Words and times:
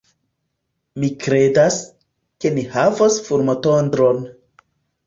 Mi 1.03 1.09
kredas, 1.25 1.79
ke 2.43 2.53
ni 2.57 2.65
havos 2.73 3.23
fulmotondron. 3.31 4.29